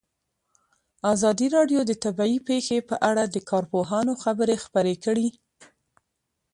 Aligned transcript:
ازادي 1.13 1.47
راډیو 1.57 1.79
د 1.85 1.91
طبیعي 2.03 2.37
پېښې 2.49 2.77
په 2.89 2.95
اړه 3.09 3.23
د 3.27 3.37
کارپوهانو 3.49 4.13
خبرې 4.23 4.55
خپرې 4.65 4.95
کړي. 5.05 5.27